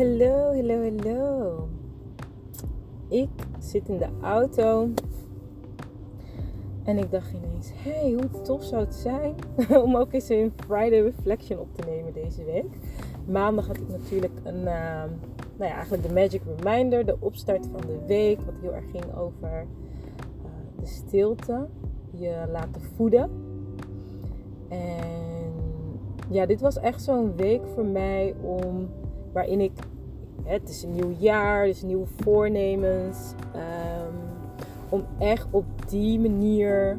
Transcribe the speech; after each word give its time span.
Hallo, 0.00 0.54
hallo, 0.54 0.82
hallo. 0.82 1.68
Ik 3.08 3.28
zit 3.58 3.88
in 3.88 3.98
de 3.98 4.08
auto 4.22 4.88
en 6.84 6.98
ik 6.98 7.10
dacht 7.10 7.32
ineens: 7.32 7.70
hey, 7.74 8.12
hoe 8.12 8.42
tof 8.42 8.64
zou 8.64 8.84
het 8.84 8.94
zijn 8.94 9.34
om 9.84 9.96
ook 9.96 10.12
eens 10.12 10.28
een 10.28 10.52
Friday 10.56 11.00
Reflection 11.00 11.58
op 11.58 11.74
te 11.74 11.82
nemen 11.86 12.12
deze 12.12 12.44
week. 12.44 12.78
Maandag 13.26 13.66
had 13.66 13.76
ik 13.76 13.88
natuurlijk 13.88 14.32
een, 14.44 14.60
uh, 14.60 15.04
nou 15.56 15.70
ja, 15.70 15.72
eigenlijk 15.72 16.02
de 16.02 16.12
Magic 16.12 16.42
Reminder, 16.56 17.06
de 17.06 17.16
opstart 17.18 17.66
van 17.66 17.80
de 17.80 17.98
week, 18.06 18.40
wat 18.40 18.54
heel 18.60 18.74
erg 18.74 18.90
ging 18.90 19.16
over 19.16 19.66
uh, 20.44 20.50
de 20.80 20.86
stilte, 20.86 21.66
je 22.10 22.44
laten 22.52 22.82
voeden. 22.96 23.30
En 24.68 25.52
ja, 26.28 26.46
dit 26.46 26.60
was 26.60 26.78
echt 26.78 27.02
zo'n 27.02 27.36
week 27.36 27.66
voor 27.74 27.86
mij 27.86 28.34
om 28.42 28.88
waarin 29.32 29.60
ik, 29.60 29.72
het 30.44 30.68
is 30.68 30.82
een 30.82 30.92
nieuw 30.92 31.14
jaar, 31.18 31.66
dus 31.66 31.82
nieuwe 31.82 32.06
voornemens, 32.06 33.34
um, 33.54 34.14
om 34.88 35.04
echt 35.18 35.46
op 35.50 35.64
die 35.88 36.20
manier 36.20 36.96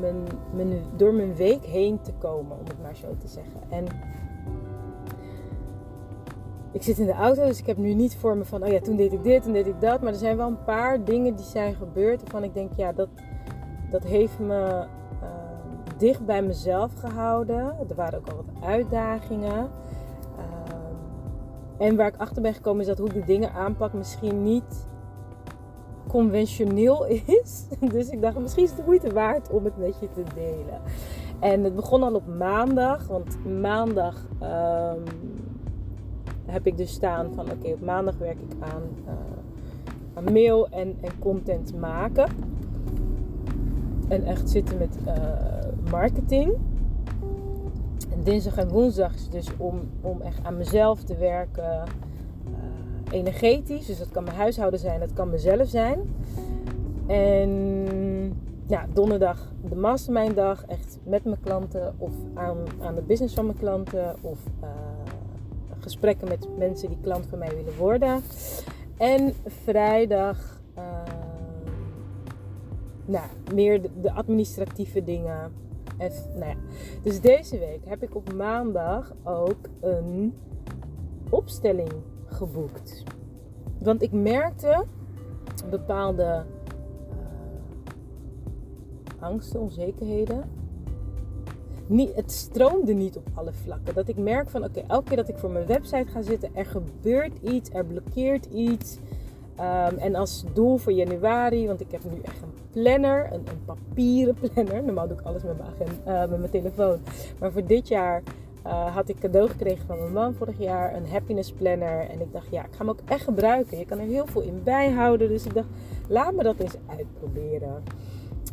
mijn, 0.00 0.16
mijn, 0.54 0.82
door 0.96 1.14
mijn 1.14 1.34
week 1.34 1.64
heen 1.64 2.00
te 2.00 2.12
komen, 2.12 2.58
om 2.58 2.64
het 2.64 2.82
maar 2.82 2.96
zo 2.96 3.16
te 3.18 3.28
zeggen. 3.28 3.60
En 3.68 3.86
ik 6.72 6.82
zit 6.82 6.98
in 6.98 7.06
de 7.06 7.12
auto, 7.12 7.46
dus 7.46 7.58
ik 7.58 7.66
heb 7.66 7.76
nu 7.76 7.94
niet 7.94 8.16
voor 8.16 8.36
me 8.36 8.44
van, 8.44 8.62
oh 8.62 8.68
ja, 8.68 8.80
toen 8.80 8.96
deed 8.96 9.12
ik 9.12 9.22
dit 9.22 9.46
en 9.46 9.52
deed 9.52 9.66
ik 9.66 9.80
dat. 9.80 10.00
Maar 10.00 10.12
er 10.12 10.18
zijn 10.18 10.36
wel 10.36 10.46
een 10.46 10.64
paar 10.64 11.04
dingen 11.04 11.36
die 11.36 11.44
zijn 11.44 11.74
gebeurd 11.74 12.20
waarvan 12.20 12.44
ik 12.44 12.54
denk, 12.54 12.72
ja, 12.76 12.92
dat, 12.92 13.08
dat 13.90 14.04
heeft 14.04 14.38
me 14.38 14.86
uh, 15.22 15.28
dicht 15.96 16.26
bij 16.26 16.42
mezelf 16.42 16.92
gehouden. 16.94 17.74
Er 17.88 17.94
waren 17.94 18.18
ook 18.18 18.28
al 18.28 18.36
wat 18.36 18.64
uitdagingen. 18.64 19.68
En 21.78 21.96
waar 21.96 22.06
ik 22.06 22.16
achter 22.16 22.42
ben 22.42 22.54
gekomen 22.54 22.80
is 22.80 22.86
dat 22.86 22.98
hoe 22.98 23.08
ik 23.08 23.14
de 23.14 23.24
dingen 23.24 23.52
aanpak 23.52 23.92
misschien 23.92 24.42
niet 24.42 24.86
conventioneel 26.08 27.06
is. 27.06 27.66
Dus 27.92 28.08
ik 28.08 28.20
dacht, 28.20 28.38
misschien 28.38 28.64
is 28.64 28.70
het 28.70 28.78
de 28.78 28.84
moeite 28.84 29.12
waard 29.12 29.50
om 29.50 29.64
het 29.64 29.78
met 29.78 29.96
je 30.00 30.08
te 30.10 30.22
delen. 30.34 30.80
En 31.40 31.64
het 31.64 31.74
begon 31.74 32.02
al 32.02 32.14
op 32.14 32.26
maandag. 32.26 33.06
Want 33.06 33.44
maandag 33.60 34.26
um, 34.42 35.04
heb 36.46 36.66
ik 36.66 36.76
dus 36.76 36.92
staan 36.92 37.34
van 37.34 37.50
oké, 37.50 37.68
op 37.68 37.80
maandag 37.80 38.18
werk 38.18 38.38
ik 38.40 38.52
aan, 38.60 38.82
aan 40.14 40.32
mail 40.32 40.68
en, 40.68 40.96
en, 41.00 41.18
content 41.18 41.74
maken. 41.78 42.28
En 44.08 44.24
echt 44.24 44.50
zitten 44.50 44.78
met 44.78 44.98
uh, 45.06 45.14
marketing 45.90 46.54
dinsdag 48.22 48.56
en 48.56 48.68
woensdag 48.68 49.14
is 49.14 49.28
dus 49.28 49.48
om, 49.56 49.80
om 50.00 50.20
echt 50.20 50.44
aan 50.44 50.56
mezelf 50.56 51.02
te 51.02 51.16
werken. 51.16 51.84
Uh, 52.48 52.52
energetisch. 53.10 53.86
Dus 53.86 53.98
dat 53.98 54.10
kan 54.10 54.24
mijn 54.24 54.36
huishouden 54.36 54.80
zijn, 54.80 55.00
dat 55.00 55.12
kan 55.12 55.30
mezelf 55.30 55.68
zijn. 55.68 55.98
En 57.06 57.50
ja, 58.66 58.86
donderdag 58.92 59.52
de 59.68 59.76
mastermind 59.76 60.36
dag. 60.36 60.64
Echt 60.66 60.98
met 61.02 61.24
mijn 61.24 61.40
klanten 61.40 61.94
of 61.98 62.12
aan, 62.34 62.56
aan 62.80 62.94
de 62.94 63.02
business 63.02 63.34
van 63.34 63.46
mijn 63.46 63.58
klanten. 63.58 64.16
Of 64.20 64.38
uh, 64.62 64.68
gesprekken 65.80 66.28
met 66.28 66.48
mensen 66.58 66.88
die 66.88 66.98
klant 67.02 67.26
van 67.26 67.38
mij 67.38 67.54
willen 67.56 67.76
worden. 67.76 68.22
En 68.96 69.34
vrijdag 69.46 70.60
uh, 70.78 70.84
nou, 73.04 73.26
meer 73.54 73.80
de 74.00 74.12
administratieve 74.12 75.04
dingen 75.04 75.52
nou. 76.34 76.54
Dus 77.02 77.20
deze 77.20 77.58
week 77.58 77.84
heb 77.84 78.02
ik 78.02 78.14
op 78.14 78.32
maandag 78.32 79.14
ook 79.24 79.68
een 79.80 80.34
opstelling 81.30 81.92
geboekt. 82.26 83.02
Want 83.78 84.02
ik 84.02 84.12
merkte 84.12 84.84
bepaalde 85.70 86.44
uh, 87.10 87.16
angsten, 89.22 89.60
onzekerheden. 89.60 90.42
Niet, 91.86 92.14
het 92.14 92.32
stroomde 92.32 92.92
niet 92.92 93.16
op 93.16 93.28
alle 93.34 93.52
vlakken. 93.52 93.94
Dat 93.94 94.08
ik 94.08 94.16
merk 94.16 94.50
van 94.50 94.64
oké, 94.64 94.80
elke 94.80 95.04
keer 95.04 95.16
dat 95.16 95.28
ik 95.28 95.38
voor 95.38 95.50
mijn 95.50 95.66
website 95.66 96.10
ga 96.10 96.22
zitten, 96.22 96.50
er 96.54 96.66
gebeurt 96.66 97.38
iets, 97.42 97.70
er 97.70 97.84
blokkeert 97.84 98.46
iets. 98.46 98.98
Um, 99.60 99.98
en 99.98 100.14
als 100.14 100.44
doel 100.52 100.76
voor 100.76 100.92
januari, 100.92 101.66
want 101.66 101.80
ik 101.80 101.90
heb 101.90 102.04
nu 102.04 102.20
echt 102.22 102.42
een 102.42 102.52
planner, 102.70 103.32
een, 103.32 103.46
een 103.48 103.64
papieren 103.64 104.34
planner. 104.40 104.84
Normaal 104.84 105.08
doe 105.08 105.18
ik 105.18 105.26
alles 105.26 105.42
met 105.42 105.58
mijn, 105.58 105.70
agenda, 105.70 106.24
uh, 106.24 106.30
met 106.30 106.38
mijn 106.38 106.50
telefoon. 106.50 106.98
Maar 107.38 107.52
voor 107.52 107.64
dit 107.64 107.88
jaar 107.88 108.22
uh, 108.66 108.94
had 108.94 109.08
ik 109.08 109.18
cadeau 109.18 109.48
gekregen 109.48 109.86
van 109.86 109.98
mijn 109.98 110.12
man 110.12 110.34
vorig 110.34 110.58
jaar, 110.58 110.94
een 110.94 111.08
happiness 111.08 111.52
planner. 111.52 112.08
En 112.10 112.20
ik 112.20 112.32
dacht, 112.32 112.46
ja, 112.50 112.60
ik 112.60 112.70
ga 112.70 112.78
hem 112.78 112.88
ook 112.88 113.00
echt 113.04 113.24
gebruiken. 113.24 113.78
Je 113.78 113.84
kan 113.84 113.98
er 113.98 114.06
heel 114.06 114.26
veel 114.26 114.42
in 114.42 114.60
bijhouden. 114.64 115.28
Dus 115.28 115.46
ik 115.46 115.54
dacht, 115.54 115.68
laat 116.08 116.34
me 116.34 116.42
dat 116.42 116.58
eens 116.58 116.76
uitproberen. 116.86 117.82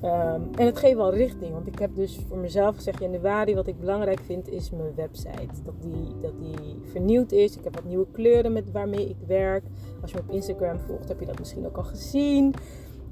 Um, 0.05 0.49
en 0.55 0.66
het 0.66 0.77
geeft 0.77 0.95
wel 0.95 1.13
richting, 1.13 1.51
want 1.51 1.67
ik 1.67 1.79
heb 1.79 1.95
dus 1.95 2.19
voor 2.27 2.38
mezelf 2.38 2.75
gezegd: 2.75 2.99
januari, 2.99 3.55
wat 3.55 3.67
ik 3.67 3.79
belangrijk 3.79 4.19
vind, 4.19 4.49
is 4.49 4.69
mijn 4.69 4.95
website. 4.95 5.63
Dat 5.63 5.73
die, 5.81 6.19
dat 6.21 6.39
die 6.39 6.81
vernieuwd 6.91 7.31
is. 7.31 7.57
Ik 7.57 7.63
heb 7.63 7.75
wat 7.75 7.85
nieuwe 7.85 8.07
kleuren 8.11 8.53
met 8.53 8.71
waarmee 8.71 9.09
ik 9.09 9.15
werk. 9.27 9.63
Als 10.01 10.11
je 10.11 10.17
me 10.17 10.23
op 10.27 10.35
Instagram 10.35 10.79
volgt, 10.79 11.07
heb 11.07 11.19
je 11.19 11.25
dat 11.25 11.39
misschien 11.39 11.65
ook 11.65 11.77
al 11.77 11.83
gezien. 11.83 12.53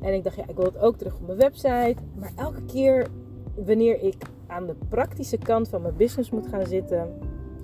En 0.01 0.13
ik 0.13 0.23
dacht, 0.23 0.35
ja, 0.35 0.43
ik 0.47 0.55
wil 0.55 0.65
het 0.65 0.79
ook 0.79 0.97
terug 0.97 1.15
op 1.15 1.25
mijn 1.25 1.37
website. 1.37 1.95
Maar 2.19 2.31
elke 2.35 2.65
keer 2.65 3.07
wanneer 3.55 4.01
ik 4.01 4.15
aan 4.47 4.65
de 4.67 4.75
praktische 4.89 5.37
kant 5.37 5.69
van 5.69 5.81
mijn 5.81 5.95
business 5.95 6.29
moet 6.29 6.47
gaan 6.47 6.65
zitten, 6.65 7.13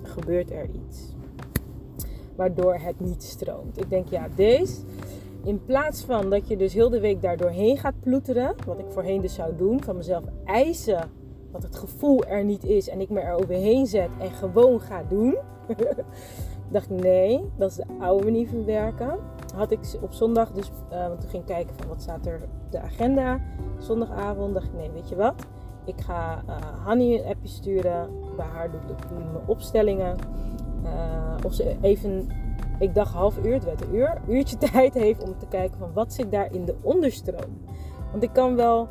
gebeurt 0.02 0.50
er 0.50 0.68
iets. 0.86 1.14
Waardoor 2.36 2.74
het 2.74 3.00
niet 3.00 3.22
stroomt. 3.22 3.80
Ik 3.80 3.90
denk, 3.90 4.08
ja, 4.08 4.28
deze 4.34 4.76
in 5.44 5.64
plaats 5.64 6.04
van 6.04 6.30
dat 6.30 6.48
je 6.48 6.56
dus 6.56 6.72
heel 6.72 6.90
de 6.90 7.00
week 7.00 7.22
daar 7.22 7.36
doorheen 7.36 7.78
gaat 7.78 8.00
ploeteren, 8.00 8.54
wat 8.66 8.78
ik 8.78 8.86
voorheen 8.88 9.20
dus 9.20 9.34
zou 9.34 9.56
doen, 9.56 9.82
van 9.82 9.96
mezelf 9.96 10.24
eisen 10.44 11.10
dat 11.52 11.62
het 11.62 11.76
gevoel 11.76 12.24
er 12.24 12.44
niet 12.44 12.64
is 12.64 12.88
en 12.88 13.00
ik 13.00 13.10
me 13.10 13.20
er 13.20 13.34
overheen 13.34 13.86
zet 13.86 14.10
en 14.18 14.30
gewoon 14.30 14.80
ga 14.80 15.02
doen, 15.08 15.36
dacht 16.72 16.90
ik 16.90 17.02
nee, 17.02 17.50
dat 17.56 17.70
is 17.70 17.76
de 17.76 17.84
oude 18.00 18.24
manier 18.24 18.48
van 18.48 18.64
werken. 18.64 19.18
Had 19.54 19.70
ik 19.70 19.78
op 20.00 20.12
zondag 20.12 20.52
dus, 20.52 20.70
uh, 20.92 21.06
want 21.06 21.20
toen 21.20 21.30
ging 21.30 21.42
ik 21.42 21.48
kijken 21.48 21.74
van 21.76 21.88
wat 21.88 22.02
staat 22.02 22.26
er 22.26 22.40
op 22.42 22.72
de 22.72 22.80
agenda. 22.80 23.40
Zondagavond 23.78 24.54
dacht 24.54 24.66
ik 24.66 24.74
nee, 24.74 24.90
weet 24.90 25.08
je 25.08 25.16
wat? 25.16 25.46
Ik 25.84 26.00
ga 26.00 26.42
uh, 26.48 26.56
Hanny 26.84 27.14
een 27.14 27.24
appje 27.24 27.48
sturen. 27.48 28.08
Bij 28.36 28.46
haar 28.46 28.70
doe 28.70 28.80
ik 28.80 29.10
mijn 29.10 29.46
opstellingen. 29.46 30.16
Uh, 30.84 31.34
of 31.44 31.54
ze 31.54 31.76
even 31.80 32.28
ik 32.80 32.94
dacht 32.94 33.12
half 33.12 33.38
uur, 33.44 33.54
het 33.54 33.64
werd 33.64 33.80
een 33.80 33.94
uur, 33.94 34.20
uurtje 34.28 34.56
tijd 34.72 34.94
heeft 34.94 35.22
om 35.22 35.38
te 35.38 35.46
kijken 35.46 35.78
van 35.78 35.92
wat 35.92 36.12
zit 36.12 36.30
daar 36.30 36.52
in 36.52 36.64
de 36.64 36.74
onderstroom. 36.82 37.62
Want 38.10 38.22
ik 38.22 38.32
kan 38.32 38.56
wel 38.56 38.88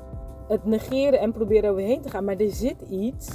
het 0.48 0.66
negeren 0.66 1.20
en 1.20 1.32
proberen 1.32 1.70
overheen 1.70 2.02
te 2.02 2.10
gaan, 2.10 2.26
maar 2.26 2.38
er 2.38 2.52
zit 2.52 2.82
iets 2.90 3.30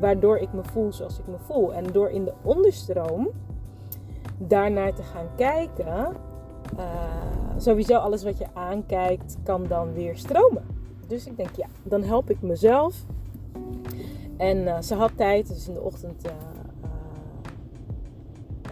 waardoor 0.00 0.38
ik 0.38 0.52
me 0.52 0.64
voel 0.64 0.92
zoals 0.92 1.18
ik 1.18 1.26
me 1.26 1.38
voel. 1.38 1.74
En 1.74 1.84
door 1.92 2.10
in 2.10 2.24
de 2.24 2.32
onderstroom 2.42 3.30
daarnaar 4.38 4.94
te 4.94 5.02
gaan 5.02 5.28
kijken, 5.36 6.12
uh, 6.78 6.84
sowieso 7.56 7.96
alles 7.96 8.24
wat 8.24 8.38
je 8.38 8.46
aankijkt 8.52 9.36
kan 9.42 9.66
dan 9.66 9.92
weer 9.92 10.16
stromen. 10.16 10.64
Dus 11.06 11.26
ik 11.26 11.36
denk 11.36 11.56
ja, 11.56 11.66
dan 11.82 12.02
help 12.02 12.30
ik 12.30 12.42
mezelf. 12.42 13.04
En 14.36 14.56
uh, 14.56 14.80
ze 14.80 14.94
had 14.94 15.10
tijd, 15.16 15.48
dus 15.48 15.68
in 15.68 15.74
de 15.74 15.80
ochtend 15.80 16.26
uh, 16.26 16.32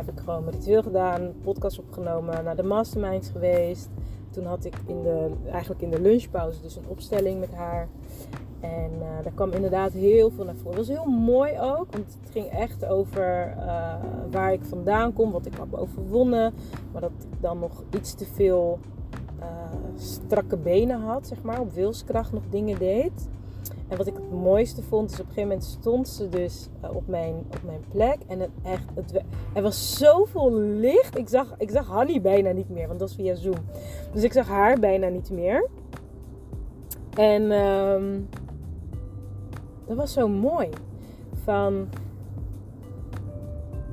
heb 0.07 0.15
ik 0.15 0.25
gewoon 0.25 0.49
ritueel 0.49 0.83
gedaan, 0.83 1.33
podcast 1.43 1.79
opgenomen, 1.79 2.45
naar 2.45 2.57
de 2.57 2.63
masterminds 2.63 3.29
geweest. 3.29 3.89
Toen 4.31 4.45
had 4.45 4.65
ik 4.65 4.75
in 4.87 5.03
de, 5.03 5.31
eigenlijk 5.51 5.83
in 5.83 5.91
de 5.91 6.01
lunchpauze 6.01 6.61
dus 6.61 6.77
een 6.77 6.89
opstelling 6.89 7.41
met 7.41 7.55
haar. 7.55 7.89
En 8.61 8.91
uh, 8.99 9.23
daar 9.23 9.33
kwam 9.35 9.53
inderdaad 9.53 9.93
heel 9.93 10.31
veel 10.31 10.45
naar 10.45 10.55
voren. 10.55 10.77
Dat 10.77 10.87
was 10.87 10.97
heel 10.97 11.13
mooi 11.13 11.53
ook, 11.61 11.87
want 11.91 12.19
het 12.21 12.31
ging 12.31 12.47
echt 12.47 12.85
over 12.85 13.55
uh, 13.57 13.95
waar 14.31 14.53
ik 14.53 14.65
vandaan 14.65 15.13
kom, 15.13 15.31
wat 15.31 15.47
ik 15.47 15.55
heb 15.57 15.75
overwonnen. 15.75 16.55
Maar 16.93 17.01
dat 17.01 17.11
ik 17.11 17.41
dan 17.41 17.59
nog 17.59 17.83
iets 17.97 18.15
te 18.15 18.25
veel 18.25 18.79
uh, 19.41 19.47
strakke 19.97 20.57
benen 20.57 21.01
had, 21.01 21.27
zeg 21.27 21.43
maar, 21.43 21.61
op 21.61 21.73
wilskracht 21.73 22.33
nog 22.33 22.43
dingen 22.51 22.79
deed. 22.79 23.29
En 23.95 24.01
wat 24.01 24.09
ik 24.09 24.17
het 24.17 24.31
mooiste 24.31 24.83
vond, 24.83 25.11
is 25.11 25.21
op 25.21 25.27
een 25.27 25.33
gegeven 25.33 25.49
moment 25.49 25.65
stond 25.65 26.09
ze 26.09 26.29
dus 26.29 26.69
uh, 26.85 26.97
op, 26.97 27.07
mijn, 27.07 27.35
op 27.35 27.61
mijn 27.65 27.85
plek. 27.91 28.19
En 28.27 28.41
het 28.41 28.51
echt, 28.63 28.85
het, 28.95 29.23
er 29.53 29.63
was 29.63 29.99
zoveel 29.99 30.53
licht. 30.61 31.19
Ik 31.19 31.29
zag, 31.29 31.55
ik 31.59 31.71
zag 31.71 31.87
Hanny 31.87 32.21
bijna 32.21 32.51
niet 32.51 32.69
meer, 32.69 32.87
want 32.87 32.99
dat 32.99 33.09
was 33.09 33.17
via 33.17 33.35
Zoom. 33.35 33.65
Dus 34.13 34.23
ik 34.23 34.33
zag 34.33 34.49
haar 34.49 34.79
bijna 34.79 35.09
niet 35.09 35.31
meer. 35.31 35.69
En 37.17 37.53
um, 37.53 38.29
dat 39.87 39.97
was 39.97 40.13
zo 40.13 40.29
mooi. 40.29 40.69
Van, 41.45 41.89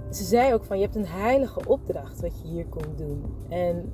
ze 0.10 0.24
zei 0.24 0.54
ook 0.54 0.64
van, 0.64 0.78
je 0.78 0.84
hebt 0.84 0.96
een 0.96 1.08
heilige 1.08 1.62
opdracht 1.68 2.22
wat 2.22 2.42
je 2.42 2.48
hier 2.48 2.66
komt 2.66 2.98
doen. 2.98 3.24
En 3.50 3.94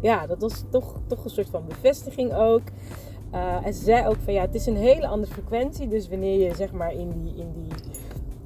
ja, 0.00 0.26
dat 0.26 0.40
was 0.40 0.64
toch, 0.70 1.00
toch 1.06 1.24
een 1.24 1.30
soort 1.30 1.50
van 1.50 1.66
bevestiging 1.68 2.34
ook. 2.34 2.62
Uh, 3.34 3.66
en 3.66 3.74
ze 3.74 3.84
zei 3.84 4.06
ook 4.06 4.16
van 4.24 4.32
ja, 4.32 4.40
het 4.40 4.54
is 4.54 4.66
een 4.66 4.76
hele 4.76 5.06
andere 5.06 5.32
frequentie. 5.32 5.88
Dus 5.88 6.08
wanneer 6.08 6.48
je 6.48 6.54
zeg 6.54 6.72
maar 6.72 6.92
in 6.92 7.12
die, 7.12 7.34
in 7.36 7.52
die 7.52 7.72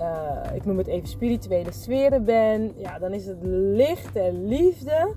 uh, 0.00 0.54
ik 0.54 0.64
noem 0.64 0.78
het 0.78 0.86
even 0.86 1.08
spirituele 1.08 1.72
sferen 1.72 2.24
ben, 2.24 2.72
ja, 2.76 2.98
dan 2.98 3.12
is 3.12 3.26
het 3.26 3.38
licht 3.42 4.16
en 4.16 4.48
liefde. 4.48 5.14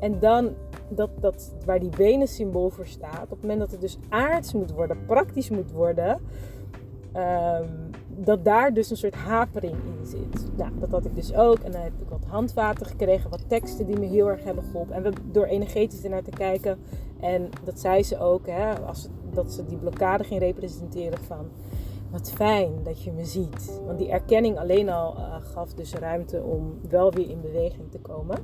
En 0.00 0.18
dan 0.18 0.54
dat, 0.88 1.10
dat, 1.20 1.54
waar 1.64 1.80
die 1.80 1.96
benen 1.96 2.28
symbool 2.28 2.70
voor 2.70 2.86
staat, 2.86 3.22
op 3.22 3.30
het 3.30 3.40
moment 3.40 3.60
dat 3.60 3.70
het 3.70 3.80
dus 3.80 3.98
aards 4.08 4.52
moet 4.52 4.72
worden, 4.72 5.04
praktisch 5.06 5.50
moet 5.50 5.70
worden, 5.70 6.20
um, 7.16 7.83
dat 8.16 8.44
daar 8.44 8.74
dus 8.74 8.90
een 8.90 8.96
soort 8.96 9.14
hapering 9.14 9.74
in 9.74 10.06
zit. 10.06 10.56
Nou, 10.56 10.70
dat 10.80 10.90
had 10.90 11.04
ik 11.04 11.14
dus 11.14 11.34
ook. 11.34 11.58
En 11.58 11.72
dan 11.72 11.80
heb 11.80 11.92
ik 12.00 12.08
wat 12.08 12.24
handvaten 12.26 12.86
gekregen, 12.86 13.30
wat 13.30 13.48
teksten 13.48 13.86
die 13.86 13.98
me 13.98 14.06
heel 14.06 14.28
erg 14.28 14.44
hebben 14.44 14.64
geholpen. 14.64 14.94
En 14.94 15.02
we, 15.02 15.12
door 15.30 15.44
energetisch 15.44 16.04
ernaar 16.04 16.22
te 16.22 16.30
kijken. 16.30 16.78
En 17.20 17.50
dat 17.64 17.80
zei 17.80 18.02
ze 18.02 18.18
ook, 18.18 18.46
hè, 18.46 18.80
als 18.80 19.08
dat 19.32 19.52
ze 19.52 19.66
die 19.66 19.78
blokkade 19.78 20.24
ging 20.24 20.40
representeren 20.40 21.18
van... 21.18 21.48
Wat 22.10 22.30
fijn 22.30 22.72
dat 22.82 23.02
je 23.02 23.12
me 23.12 23.24
ziet. 23.24 23.80
Want 23.86 23.98
die 23.98 24.10
erkenning 24.10 24.58
alleen 24.58 24.88
al 24.88 25.16
uh, 25.16 25.34
gaf 25.40 25.72
dus 25.72 25.94
ruimte 25.94 26.42
om 26.42 26.78
wel 26.88 27.12
weer 27.12 27.30
in 27.30 27.40
beweging 27.40 27.90
te 27.90 27.98
komen. 27.98 28.38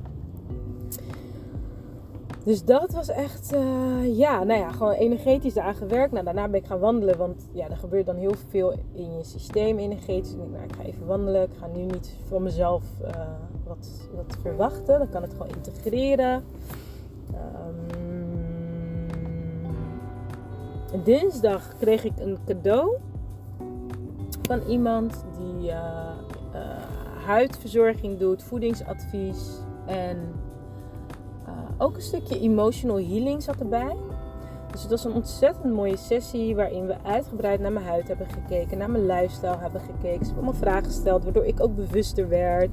Dus 2.43 2.65
dat 2.65 2.93
was 2.93 3.09
echt, 3.09 3.53
uh, 3.53 4.17
ja, 4.17 4.43
nou 4.43 4.59
ja, 4.59 4.71
gewoon 4.71 4.93
energetisch 4.93 5.53
daar 5.53 5.73
gewerkt. 5.73 6.11
Nou, 6.11 6.25
daarna 6.25 6.47
ben 6.47 6.59
ik 6.59 6.65
gaan 6.65 6.79
wandelen, 6.79 7.17
want 7.17 7.47
ja, 7.51 7.69
er 7.69 7.77
gebeurt 7.77 8.05
dan 8.05 8.15
heel 8.15 8.35
veel 8.49 8.73
in 8.93 9.17
je 9.17 9.23
systeem 9.23 9.77
energetisch. 9.77 10.33
En 10.33 10.41
ik, 10.41 10.49
nou, 10.51 10.63
ik 10.63 10.75
ga 10.75 10.83
even 10.83 11.05
wandelen. 11.05 11.43
Ik 11.43 11.57
ga 11.59 11.67
nu 11.67 11.81
niet 11.81 12.15
van 12.27 12.43
mezelf 12.43 12.83
uh, 13.01 13.09
wat, 13.67 13.89
wat 14.15 14.37
verwachten. 14.41 14.99
Dan 14.99 15.09
kan 15.09 15.21
het 15.21 15.31
gewoon 15.31 15.55
integreren. 15.55 16.43
Um, 17.33 17.89
dinsdag 21.03 21.77
kreeg 21.79 22.03
ik 22.03 22.19
een 22.19 22.37
cadeau 22.45 22.97
van 24.41 24.61
iemand 24.67 25.25
die 25.37 25.69
uh, 25.69 26.09
huidverzorging 27.25 28.19
doet, 28.19 28.43
voedingsadvies 28.43 29.59
en 29.85 30.17
ook 31.81 31.95
een 31.95 32.01
stukje 32.01 32.39
emotional 32.39 32.97
healing 32.97 33.43
zat 33.43 33.59
erbij. 33.59 33.95
Dus 34.71 34.81
het 34.81 34.89
was 34.89 35.05
een 35.05 35.13
ontzettend 35.13 35.73
mooie 35.73 35.97
sessie 35.97 36.55
waarin 36.55 36.87
we 36.87 36.95
uitgebreid 37.03 37.59
naar 37.59 37.71
mijn 37.71 37.85
huid 37.85 38.07
hebben 38.07 38.27
gekeken, 38.29 38.77
naar 38.77 38.89
mijn 38.89 39.05
lifestyle 39.05 39.57
hebben 39.57 39.81
gekeken. 39.81 40.25
Ze 40.25 40.31
hebben 40.31 40.35
allemaal 40.35 40.53
vragen 40.53 40.85
gesteld, 40.85 41.23
waardoor 41.23 41.45
ik 41.45 41.63
ook 41.63 41.75
bewuster 41.75 42.29
werd. 42.29 42.69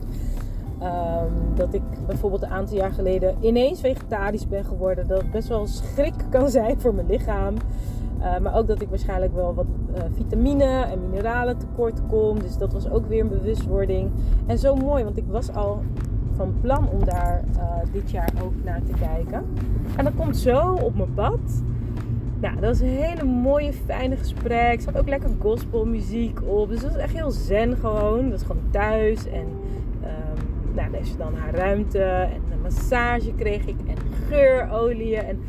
Um, 0.82 1.54
dat 1.54 1.74
ik 1.74 1.82
bijvoorbeeld 2.06 2.42
een 2.42 2.48
aantal 2.48 2.76
jaar 2.76 2.92
geleden 2.92 3.36
ineens 3.40 3.80
vegetarisch 3.80 4.48
ben 4.48 4.64
geworden. 4.64 5.08
Dat 5.08 5.30
best 5.30 5.48
wel 5.48 5.66
schrik 5.66 6.14
kan 6.30 6.48
zijn 6.50 6.80
voor 6.80 6.94
mijn 6.94 7.06
lichaam. 7.06 7.54
Uh, 8.18 8.38
maar 8.38 8.56
ook 8.56 8.66
dat 8.66 8.82
ik 8.82 8.88
waarschijnlijk 8.88 9.34
wel 9.34 9.54
wat 9.54 9.66
uh, 9.94 10.02
vitamine 10.12 10.64
en 10.64 11.10
mineralen 11.10 11.58
tekort 11.58 12.00
kom. 12.08 12.40
Dus 12.40 12.56
dat 12.56 12.72
was 12.72 12.90
ook 12.90 13.06
weer 13.06 13.20
een 13.20 13.28
bewustwording. 13.28 14.10
En 14.46 14.58
zo 14.58 14.74
mooi, 14.74 15.04
want 15.04 15.16
ik 15.16 15.26
was 15.28 15.54
al 15.54 15.82
van 16.38 16.54
plan 16.60 16.88
om 16.88 17.04
daar 17.04 17.44
uh, 17.56 17.62
dit 17.92 18.10
jaar 18.10 18.32
ook 18.42 18.52
naar 18.64 18.82
te 18.82 18.92
kijken. 19.00 19.44
En 19.96 20.04
dat 20.04 20.14
komt 20.16 20.36
zo 20.36 20.72
op 20.72 20.96
mijn 20.96 21.14
pad. 21.14 21.62
Nou, 22.40 22.54
dat 22.54 22.64
was 22.64 22.80
een 22.80 22.88
hele 22.88 23.24
mooie, 23.24 23.72
fijne 23.72 24.16
gesprek. 24.16 24.74
Er 24.74 24.80
zat 24.80 24.98
ook 24.98 25.08
lekker 25.08 25.30
gospelmuziek 25.38 26.40
op. 26.46 26.68
Dus 26.68 26.80
dat 26.80 26.92
was 26.92 27.00
echt 27.00 27.12
heel 27.12 27.30
zen 27.30 27.76
gewoon. 27.76 28.22
Dat 28.22 28.30
was 28.30 28.42
gewoon 28.42 28.70
thuis. 28.70 29.26
En 29.26 29.46
um, 30.02 30.74
nou, 30.74 30.90
dan 30.90 31.00
dan 31.18 31.34
haar 31.34 31.54
ruimte. 31.54 32.02
En 32.02 32.42
een 32.52 32.60
massage 32.62 33.32
kreeg 33.34 33.66
ik. 33.66 33.76
En 33.86 33.96
geurolieën. 34.28 35.24
En 35.24 35.40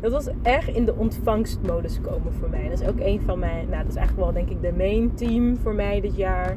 dat 0.00 0.12
was 0.12 0.28
echt 0.42 0.68
in 0.68 0.84
de 0.84 0.94
ontvangstmodus 0.94 2.00
komen 2.00 2.32
voor 2.32 2.50
mij. 2.50 2.68
Dat 2.68 2.80
is 2.80 2.88
ook 2.88 3.00
een 3.00 3.20
van 3.20 3.38
mijn... 3.38 3.68
Nou, 3.68 3.82
dat 3.82 3.90
is 3.92 3.96
eigenlijk 3.96 4.26
wel 4.26 4.44
denk 4.44 4.50
ik 4.50 4.62
de 4.62 4.76
main 4.76 5.14
team 5.14 5.56
voor 5.56 5.74
mij 5.74 6.00
dit 6.00 6.16
jaar. 6.16 6.56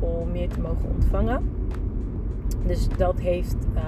Om 0.00 0.30
meer 0.32 0.48
te 0.48 0.60
mogen 0.60 0.88
ontvangen. 0.94 1.51
Dus 2.66 2.88
dat 2.96 3.18
heeft 3.18 3.56
uh, 3.74 3.80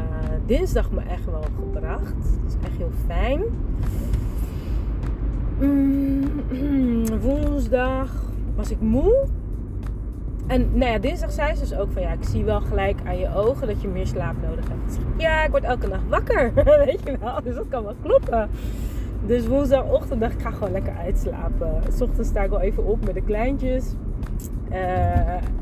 dinsdag 0.46 0.90
me 0.90 1.00
echt 1.00 1.24
wel 1.24 1.44
gebracht. 1.58 2.14
Dat 2.42 2.52
is 2.52 2.66
echt 2.66 2.76
heel 2.76 2.90
fijn. 3.06 3.42
Mm, 5.60 6.22
woensdag 7.26 8.10
was 8.56 8.70
ik 8.70 8.80
moe. 8.80 9.26
En 10.46 10.70
nou 10.72 10.92
ja, 10.92 10.98
dinsdag 10.98 11.32
zei 11.32 11.54
ze 11.54 11.60
dus 11.60 11.74
ook 11.74 11.92
van 11.92 12.02
ja, 12.02 12.12
ik 12.12 12.24
zie 12.24 12.44
wel 12.44 12.60
gelijk 12.60 12.98
aan 13.04 13.18
je 13.18 13.34
ogen 13.34 13.66
dat 13.66 13.82
je 13.82 13.88
meer 13.88 14.06
slaap 14.06 14.34
nodig 14.42 14.68
hebt. 14.68 14.86
Dus 14.86 14.96
ja, 15.16 15.44
ik 15.44 15.50
word 15.50 15.64
elke 15.64 15.86
nacht 15.86 16.08
wakker. 16.08 16.52
Weet 16.84 17.00
je 17.04 17.16
wel, 17.20 17.42
dus 17.42 17.54
dat 17.54 17.64
kan 17.68 17.84
wel 17.84 17.94
kloppen. 18.02 18.48
Dus 19.26 19.46
woensdagochtend 19.46 20.20
dacht 20.20 20.34
ik, 20.34 20.40
ga 20.40 20.50
gewoon 20.50 20.72
lekker 20.72 20.94
uitslapen. 20.96 21.82
S 21.96 22.00
ochtends 22.00 22.28
sta 22.28 22.42
ik 22.42 22.50
wel 22.50 22.60
even 22.60 22.84
op 22.84 23.04
met 23.04 23.14
de 23.14 23.22
kleintjes. 23.22 23.94
Uh, 24.72 24.78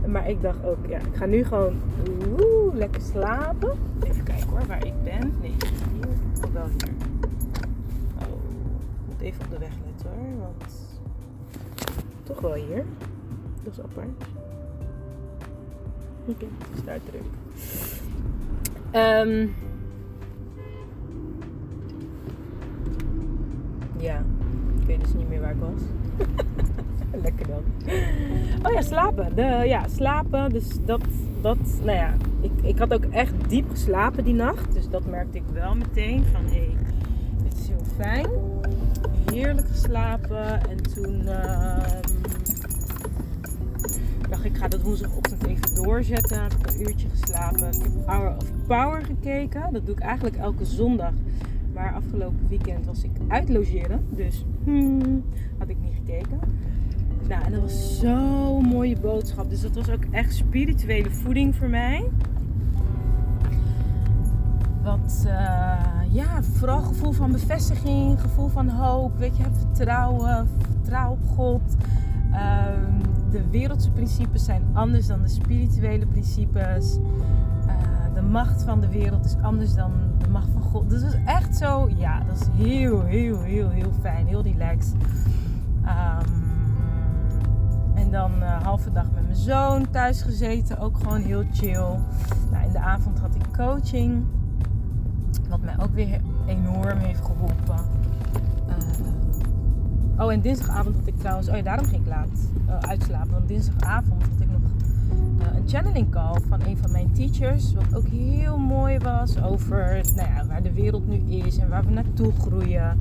maar 0.06 0.28
ik 0.28 0.42
dacht 0.42 0.64
ook, 0.64 0.86
ja, 0.88 0.98
ik 0.98 1.14
ga 1.16 1.26
nu 1.26 1.44
gewoon 1.44 1.74
lekker 2.72 3.00
slapen. 3.00 3.78
Even 4.02 4.24
kijken 4.24 4.48
hoor, 4.48 4.66
waar 4.66 4.86
ik 4.86 5.02
ben. 5.02 5.32
Nee, 5.40 5.54
hier 5.92 6.08
of 6.44 6.52
wel 6.52 6.66
hier. 6.66 6.92
Oh, 8.18 8.50
ik 8.90 9.06
moet 9.08 9.20
even 9.20 9.44
op 9.44 9.50
de 9.50 9.58
weg 9.58 9.72
letten 9.86 10.08
hoor, 10.08 10.38
want 10.38 10.72
toch 12.22 12.40
wel 12.40 12.54
hier. 12.54 12.84
Dat 13.62 13.72
is 13.72 13.80
apart. 13.80 14.08
Oké, 16.26 16.30
okay, 16.30 16.48
het 16.58 16.78
is 16.78 16.84
daar 16.84 16.98
druk. 17.04 17.24
Um, 18.94 19.54
ja, 23.96 24.22
ik 24.80 24.86
weet 24.86 25.00
dus 25.00 25.14
niet 25.14 25.28
meer 25.28 25.40
waar 25.40 25.50
ik 25.50 25.60
was. 25.60 25.80
Lekker 27.22 27.46
dan. 27.46 27.62
Oh 28.62 28.72
ja, 28.72 28.80
slapen. 28.80 29.34
De, 29.34 29.42
ja, 29.66 29.88
slapen. 29.88 30.50
Dus 30.50 30.68
dat, 30.84 31.00
dat 31.40 31.58
nou 31.84 31.96
ja. 31.96 32.14
Ik, 32.62 32.78
had 32.78 32.92
ook 32.92 33.04
echt 33.04 33.32
diep 33.48 33.70
geslapen 33.70 34.24
die 34.24 34.34
nacht. 34.34 34.74
Dus 34.74 34.88
dat 34.88 35.06
merkte 35.06 35.38
ik 35.38 35.44
wel 35.52 35.74
meteen. 35.74 36.24
Van 36.32 36.44
hé, 36.44 36.50
hey, 36.50 36.76
dit 37.42 37.58
is 37.58 37.68
heel 37.68 37.84
fijn. 37.96 38.26
Heerlijk 39.32 39.68
geslapen. 39.68 40.68
En 40.68 40.82
toen 40.94 41.20
uh, 41.20 41.78
dacht 44.28 44.44
ik, 44.44 44.56
ga 44.56 44.68
dat 44.68 44.82
woensdagochtend 44.82 45.46
even 45.46 45.74
doorzetten. 45.74 46.44
Ik 46.44 46.52
heb 46.52 46.68
een 46.74 46.80
uurtje 46.80 47.08
geslapen. 47.08 47.68
Ik 47.68 47.82
heb 47.82 48.06
Hour 48.06 48.36
of 48.36 48.50
Power 48.66 49.04
gekeken. 49.04 49.72
Dat 49.72 49.86
doe 49.86 49.94
ik 49.94 50.00
eigenlijk 50.00 50.36
elke 50.36 50.64
zondag. 50.64 51.12
Maar 51.74 51.94
afgelopen 51.94 52.48
weekend 52.48 52.86
was 52.86 53.04
ik 53.04 53.10
uit 53.28 53.48
logeren. 53.48 54.06
Dus 54.08 54.44
hmm, 54.64 55.24
had 55.58 55.68
ik 55.68 55.76
niet 55.80 55.94
gekeken. 55.94 56.38
Nou, 57.28 57.44
en 57.44 57.52
dat 57.52 57.60
was 57.60 57.98
zo'n 58.00 58.64
mooie 58.64 58.96
boodschap. 59.00 59.50
Dus 59.50 59.60
dat 59.60 59.74
was 59.74 59.90
ook 59.90 60.04
echt 60.10 60.34
spirituele 60.34 61.10
voeding 61.10 61.54
voor 61.54 61.68
mij. 61.68 62.04
Wat, 64.82 65.24
uh, 65.26 65.32
ja, 66.08 66.42
vooral 66.42 66.80
gevoel 66.80 67.12
van 67.12 67.32
bevestiging, 67.32 68.20
gevoel 68.20 68.48
van 68.48 68.68
hoop. 68.68 69.18
Weet 69.18 69.36
je, 69.36 69.44
vertrouwen, 69.52 70.48
vertrouwen 70.70 71.18
op 71.22 71.28
God. 71.36 71.76
Um, 72.32 73.00
de 73.30 73.48
wereldse 73.50 73.90
principes 73.90 74.44
zijn 74.44 74.62
anders 74.72 75.06
dan 75.06 75.22
de 75.22 75.28
spirituele 75.28 76.06
principes. 76.06 76.98
Uh, 77.66 78.14
de 78.14 78.22
macht 78.22 78.62
van 78.62 78.80
de 78.80 78.88
wereld 78.88 79.24
is 79.24 79.36
anders 79.42 79.74
dan 79.74 79.92
de 80.18 80.28
macht 80.28 80.48
van 80.52 80.62
God. 80.62 80.90
Dus 80.90 81.00
dat 81.00 81.12
is 81.12 81.18
echt 81.24 81.56
zo, 81.56 81.88
ja, 81.96 82.22
dat 82.24 82.40
is 82.40 82.66
heel, 82.66 83.02
heel, 83.02 83.40
heel, 83.40 83.68
heel 83.68 83.92
fijn. 84.00 84.26
Heel 84.26 84.42
relaxed. 84.42 84.94
Um, 85.84 86.50
dan 88.12 88.42
uh, 88.42 88.62
halve 88.62 88.92
dag 88.92 89.10
met 89.14 89.24
mijn 89.24 89.36
zoon 89.36 89.90
thuis 89.90 90.22
gezeten. 90.22 90.78
Ook 90.78 90.96
gewoon 90.96 91.20
heel 91.20 91.44
chill. 91.52 91.98
Nou, 92.50 92.64
in 92.66 92.72
de 92.72 92.78
avond 92.78 93.18
had 93.18 93.34
ik 93.34 93.42
coaching. 93.56 94.24
Wat 95.52 95.62
mij 95.62 95.74
ook 95.78 95.94
weer 95.94 96.20
enorm 96.46 96.98
heeft 96.98 97.20
geholpen. 97.24 97.84
Uh, 98.68 100.24
oh, 100.24 100.32
en 100.32 100.40
dinsdagavond 100.40 100.96
had 100.96 101.06
ik 101.06 101.18
trouwens... 101.18 101.48
Oh 101.48 101.56
ja, 101.56 101.62
daarom 101.62 101.86
ging 101.86 102.00
ik 102.00 102.08
laat 102.08 102.28
uh, 102.66 102.78
uitslapen. 102.78 103.30
Want 103.30 103.48
dinsdagavond 103.48 104.22
had 104.22 104.40
ik 104.40 104.50
nog 104.50 104.60
een 105.54 105.68
channeling 105.68 106.10
call 106.10 106.40
van 106.48 106.60
een 106.62 106.76
van 106.76 106.92
mijn 106.92 107.12
teachers. 107.12 107.74
Wat 107.74 107.94
ook 107.94 108.08
heel 108.08 108.58
mooi 108.58 108.98
was 108.98 109.42
over 109.42 110.04
nou 110.14 110.28
ja, 110.28 110.46
waar 110.46 110.62
de 110.62 110.72
wereld 110.72 111.08
nu 111.08 111.16
is 111.16 111.58
en 111.58 111.68
waar 111.68 111.84
we 111.84 111.90
naartoe 111.90 112.32
groeien. 112.32 112.98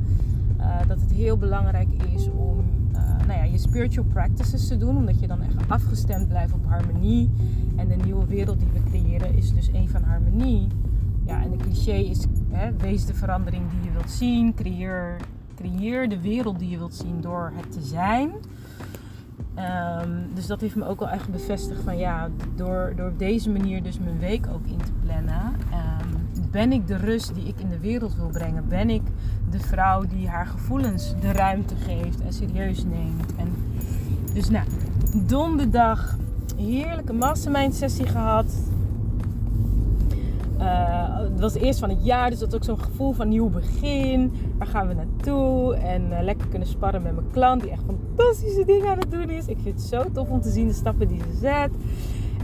dat 0.88 1.02
het 1.02 1.12
heel 1.12 1.38
belangrijk 1.38 1.90
is 2.16 2.30
om 2.30 2.66
nou 3.28 3.40
ja, 3.40 3.44
je 3.44 3.58
spiritual 3.58 4.06
practices 4.06 4.68
te 4.68 4.78
doen. 4.78 4.98
Omdat 4.98 5.20
je 5.20 5.28
dan 5.28 5.42
echt 5.42 5.56
afgestemd 5.68 6.28
blijft 6.28 6.54
op 6.54 6.66
harmonie. 6.66 7.30
En 7.76 7.88
de 7.88 7.96
nieuwe 7.96 8.26
wereld 8.26 8.60
die 8.60 8.70
we 8.74 8.90
creëren 8.90 9.36
is 9.36 9.54
dus 9.54 9.68
een 9.74 9.90
van 9.90 10.04
harmonie. 10.04 10.68
Ja, 11.26 11.42
en 11.42 11.52
de 11.52 11.58
cliché 11.58 11.92
is, 11.92 12.26
hè, 12.50 12.76
wees 12.78 13.06
de 13.06 13.14
verandering 13.14 13.64
die 13.72 13.84
je 13.84 13.92
wilt 13.92 14.12
zien. 14.12 14.54
Creëer, 14.54 15.18
creëer 15.56 16.10
de 16.10 16.22
wereld 16.22 16.60
die 16.60 16.70
je 16.70 16.78
wilt 16.78 16.96
zien 16.96 17.22
door 17.22 17.52
het 17.56 17.72
te 17.72 17.82
zijn. 17.82 18.32
Um, 20.02 20.30
dus 20.34 20.48
dat 20.48 20.62
heeft 20.62 20.76
me 20.76 20.88
ook 20.88 21.00
wel 21.00 21.10
echt 21.10 21.30
bevestigd 21.30 21.82
van 21.84 21.98
ja, 21.98 22.30
door, 22.56 22.94
door 22.96 23.08
op 23.08 23.20
deze 23.20 23.50
manier 23.50 23.84
dus 23.84 24.00
mijn 24.00 24.20
week 24.20 24.48
ook 24.54 24.66
in 24.66 24.78
te 24.78 24.92
plannen. 25.04 25.44
Um, 25.44 26.12
ben 26.52 26.72
ik 26.72 26.88
de 26.88 26.96
rust 26.96 27.36
die 27.36 27.48
ik 27.48 27.60
in 27.60 27.70
de 27.70 27.80
wereld 27.80 28.16
wil 28.16 28.28
brengen? 28.28 28.68
Ben 28.68 28.90
ik 28.90 29.02
de 29.50 29.60
vrouw 29.60 30.06
die 30.06 30.28
haar 30.28 30.48
gevoelens 30.48 31.14
de 31.20 31.32
ruimte 31.32 31.76
geeft 31.76 32.22
en 32.22 32.34
serieus 32.34 32.84
neemt. 32.84 33.36
En 33.36 33.48
dus 34.34 34.50
nou, 34.50 34.66
donderdag 35.28 36.18
heerlijke 36.58 37.14
mastermind 37.14 37.76
sessie 37.76 38.08
gehad. 38.08 38.54
Uh, 40.60 41.01
het 41.32 41.40
was 41.40 41.54
eerst 41.54 41.80
van 41.80 41.90
het 41.90 42.06
jaar, 42.06 42.30
dus 42.30 42.40
dat 42.40 42.56
ook 42.56 42.64
zo'n 42.64 42.82
gevoel 42.82 43.12
van 43.12 43.30
nieuw 43.30 43.50
begin. 43.50 44.32
Waar 44.58 44.68
gaan 44.68 44.88
we 44.88 44.94
naartoe? 44.94 45.76
En 45.76 46.12
uh, 46.12 46.22
lekker 46.22 46.48
kunnen 46.48 46.68
sparren 46.68 47.02
met 47.02 47.16
mijn 47.16 47.32
klant, 47.32 47.62
die 47.62 47.72
echt 47.72 47.84
fantastische 47.86 48.66
dingen 48.66 48.90
aan 48.90 49.00
het 49.00 49.12
doen 49.12 49.30
is. 49.30 49.48
Ik 49.48 49.58
vind 49.64 49.76
het 49.76 49.88
zo 49.88 50.04
tof 50.14 50.30
om 50.30 50.42
te 50.42 50.50
zien 50.50 50.68
de 50.68 50.74
stappen 50.74 51.08
die 51.08 51.20
ze 51.20 51.38
zet. 51.40 51.72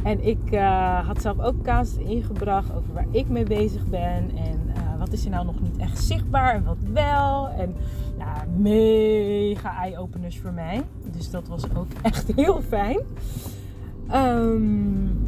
En 0.04 0.26
ik 0.26 0.52
uh, 0.52 1.08
had 1.08 1.22
zelf 1.22 1.40
ook 1.40 1.62
casus 1.64 1.98
ingebracht 1.98 2.70
over 2.76 2.94
waar 2.94 3.08
ik 3.12 3.30
mee 3.30 3.46
bezig 3.46 3.88
ben. 3.88 4.32
En 4.36 4.58
wat 4.98 5.14
is 5.14 5.26
er 5.26 5.32
nou 5.32 5.46
nog 5.46 5.62
niet 5.62 5.78
echt 5.78 6.04
zichtbaar 6.04 6.54
en 6.54 6.64
wat 6.64 6.78
wel. 6.94 7.50
En 7.50 7.76
ja, 8.18 8.46
mega 8.58 9.78
eye-openers 9.78 10.40
voor 10.40 10.54
mij. 10.54 10.84
Dus 11.12 11.30
dat 11.30 11.48
was 11.48 11.64
ook 11.76 11.88
echt 12.02 12.34
heel 12.36 12.62
fijn. 12.62 13.00
Um, 14.14 15.27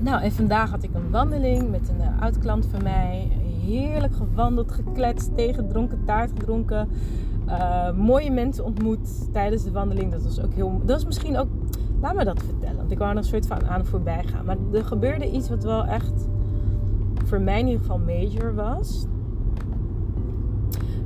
nou, 0.00 0.22
en 0.22 0.32
vandaag 0.32 0.70
had 0.70 0.82
ik 0.82 0.94
een 0.94 1.10
wandeling 1.10 1.70
met 1.70 1.88
een 1.88 2.00
uh, 2.00 2.22
oud 2.22 2.38
klant 2.38 2.66
van 2.66 2.82
mij. 2.82 3.28
Heerlijk 3.64 4.14
gewandeld, 4.14 4.72
gekletst, 4.72 5.36
tegen 5.36 5.68
dronken 5.68 6.04
taart 6.04 6.30
gedronken. 6.30 6.88
Uh, 7.48 7.92
mooie 7.92 8.30
mensen 8.30 8.64
ontmoet 8.64 9.32
tijdens 9.32 9.64
de 9.64 9.70
wandeling. 9.70 10.12
Dat 10.12 10.22
was 10.22 10.42
ook 10.42 10.54
heel. 10.54 10.80
Dat 10.84 10.96
was 10.96 11.04
misschien 11.04 11.36
ook. 11.36 11.48
Laat 12.00 12.14
me 12.14 12.24
dat 12.24 12.42
vertellen. 12.42 12.76
Want 12.76 12.90
ik 12.90 12.98
wou 12.98 13.10
er 13.10 13.16
een 13.16 13.24
soort 13.24 13.46
van 13.46 13.68
aan 13.68 13.84
voorbij 13.84 14.24
gaan. 14.24 14.44
Maar 14.44 14.56
er 14.72 14.84
gebeurde 14.84 15.30
iets 15.30 15.48
wat 15.48 15.64
wel 15.64 15.84
echt. 15.84 16.28
Voor 17.24 17.40
mij 17.40 17.60
in 17.60 17.66
ieder 17.66 17.80
geval 17.80 17.98
major 17.98 18.54
was. 18.54 19.06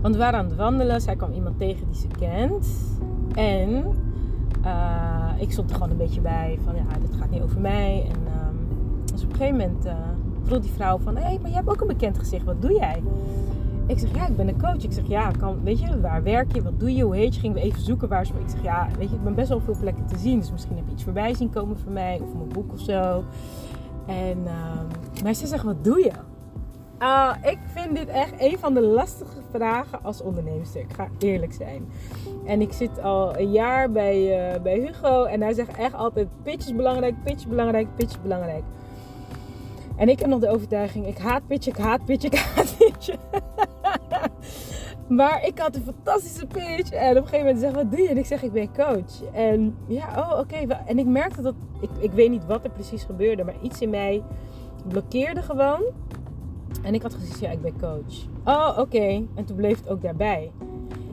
Want 0.01 0.15
we 0.15 0.21
waren 0.21 0.39
aan 0.39 0.45
het 0.45 0.57
wandelen. 0.57 1.01
Zij 1.01 1.17
kwam 1.17 1.33
iemand 1.33 1.59
tegen 1.59 1.87
die 1.87 1.97
ze 1.97 2.07
kent. 2.19 2.69
En 3.35 3.85
uh, 4.65 5.29
ik 5.39 5.53
stond 5.53 5.71
er 5.71 5.75
gewoon 5.75 5.91
een 5.91 5.97
beetje 5.97 6.21
bij 6.21 6.59
van 6.65 6.75
ja, 6.75 6.99
dit 7.01 7.17
gaat 7.17 7.31
niet 7.31 7.43
over 7.43 7.61
mij. 7.61 8.07
En 8.13 8.42
op 9.25 9.31
een 9.31 9.37
gegeven 9.37 9.59
moment 9.59 9.87
uh, 9.87 9.93
vroeg 10.43 10.61
die 10.61 10.71
vrouw 10.71 10.99
van... 10.99 11.17
Hé, 11.17 11.23
hey, 11.23 11.39
maar 11.41 11.51
je 11.51 11.57
hebt 11.57 11.69
ook 11.69 11.81
een 11.81 11.87
bekend 11.87 12.19
gezicht. 12.19 12.45
Wat 12.45 12.63
doe 12.63 12.73
jij? 12.73 13.03
Ik 13.87 13.99
zeg, 13.99 14.15
ja, 14.15 14.27
ik 14.27 14.37
ben 14.37 14.49
een 14.49 14.61
coach. 14.61 14.83
Ik 14.83 14.93
zeg, 14.93 15.07
ja, 15.07 15.31
kan, 15.31 15.61
weet 15.65 15.81
je, 15.81 16.01
waar 16.01 16.23
werk 16.23 16.55
je? 16.55 16.63
Wat 16.63 16.81
doe 16.81 16.95
je? 16.95 17.03
Hoe 17.03 17.17
heet 17.17 17.35
je? 17.35 17.41
Gingen 17.41 17.57
we 17.57 17.63
even 17.63 17.81
zoeken 17.81 18.09
waar 18.09 18.27
ze... 18.27 18.33
Ik 18.33 18.49
zeg, 18.49 18.63
ja, 18.63 18.89
weet 18.99 19.11
je, 19.11 19.17
ik 19.17 19.23
ben 19.23 19.35
best 19.35 19.49
wel 19.49 19.61
veel 19.61 19.77
plekken 19.81 20.07
te 20.07 20.19
zien. 20.19 20.39
Dus 20.39 20.53
misschien 20.53 20.77
heb 20.77 20.85
je 20.87 20.93
iets 20.93 21.05
voorbij 21.05 21.35
zien 21.35 21.51
komen 21.51 21.79
van 21.79 21.93
mij. 21.93 22.21
Of 22.23 22.35
mijn 22.35 22.49
boek 22.49 22.73
of 22.73 22.81
zo. 22.81 23.25
En, 24.07 24.39
uh, 24.45 25.23
maar 25.25 25.35
ze 25.35 25.47
zegt, 25.47 25.65
wat 25.65 25.85
doe 25.85 25.99
je? 25.99 26.13
Uh, 27.03 27.33
ik 27.43 27.59
vind 27.65 27.97
dit 27.97 28.09
echt 28.09 28.33
een 28.39 28.59
van 28.59 28.75
de 28.75 28.81
lastige 28.81 29.41
vragen 29.51 29.99
als 30.03 30.23
ondernemer. 30.23 30.67
Ik 30.75 30.93
ga 30.93 31.09
eerlijk 31.19 31.53
zijn. 31.53 31.89
En 32.45 32.61
ik 32.61 32.73
zit 32.73 33.03
al 33.03 33.39
een 33.39 33.51
jaar 33.51 33.91
bij, 33.91 34.55
uh, 34.55 34.63
bij 34.63 34.79
Hugo. 34.79 35.25
En 35.25 35.43
hij 35.43 35.53
zegt 35.53 35.77
echt 35.77 35.95
altijd: 35.95 36.29
pitch 36.43 36.67
is 36.67 36.75
belangrijk, 36.75 37.15
pitch 37.25 37.37
is 37.37 37.47
belangrijk, 37.47 37.89
pitch 37.97 38.11
is 38.11 38.23
belangrijk. 38.23 38.63
En 39.97 40.09
ik 40.09 40.19
heb 40.19 40.29
nog 40.29 40.41
de 40.41 40.49
overtuiging, 40.49 41.07
ik 41.07 41.19
haat 41.19 41.47
pitchen, 41.47 41.73
ik 41.73 41.79
haat 41.79 42.05
pitchen, 42.05 42.33
ik 42.33 42.39
haat 42.39 42.77
pitchen. 42.79 43.19
maar 45.19 45.47
ik 45.47 45.59
had 45.59 45.77
een 45.77 45.83
fantastische 45.83 46.47
pitch. 46.47 46.91
En 46.91 47.11
op 47.11 47.17
een 47.17 47.29
gegeven 47.29 47.39
moment 47.39 47.59
zeg 47.59 47.73
wat 47.73 47.91
doe 47.91 48.01
je? 48.01 48.09
En 48.09 48.19
ik 48.19 48.27
zeg, 48.27 48.43
ik 48.43 48.53
ben 48.53 48.75
coach. 48.75 49.33
En 49.33 49.77
ja, 49.87 50.07
oh 50.17 50.39
oké. 50.39 50.57
En 50.87 50.99
ik 50.99 51.07
merkte 51.07 51.43
dat, 51.43 51.55
ik, 51.81 51.91
ik 51.99 52.13
weet 52.13 52.31
niet 52.31 52.47
wat 52.47 52.65
er 52.65 52.71
precies 52.71 53.05
gebeurde, 53.05 53.45
maar 53.45 53.55
iets 53.63 53.81
in 53.81 53.91
mij 53.91 54.23
blokkeerde 54.89 55.43
gewoon. 55.43 55.83
En 56.83 56.95
ik 56.95 57.03
had 57.03 57.15
gezegd, 57.15 57.41
ja, 57.41 57.51
ik 57.51 57.63
ben 57.63 57.81
coach. 57.81 58.27
Oh, 58.45 58.79
oké. 58.79 59.23
En 59.35 59.45
toen 59.45 59.57
bleef 59.57 59.79
het 59.79 59.89
ook 59.89 60.03
daarbij. 60.03 60.51